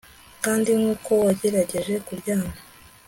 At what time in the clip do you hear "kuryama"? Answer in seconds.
2.05-2.53